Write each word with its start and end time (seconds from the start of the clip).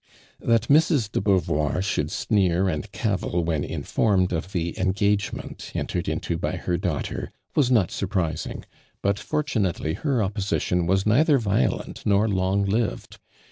That 0.39 0.67
Mrs. 0.67 1.11
de 1.11 1.21
Beauvoir 1.21 1.83
should 1.83 2.09
sneer 2.09 2.67
and 2.67 2.91
cavil 2.91 3.43
when 3.45 3.63
informed 3.63 4.33
of 4.33 4.51
the 4.51 4.75
engagement 4.79 5.71
entered 5.75 6.09
into 6.09 6.39
by 6.39 6.55
her 6.55 6.75
daughter, 6.75 7.29
was 7.55 7.69
not 7.69 7.95
lur 8.01 8.07
])ri3ing, 8.07 8.63
but 9.03 9.19
fortunately 9.19 9.93
her 9.93 10.23
opposition 10.23 10.87
vas 10.87 11.05
neither 11.05 11.37
violent 11.37 12.03
nor 12.03 12.27
long 12.27 12.65
lived. 12.65 13.19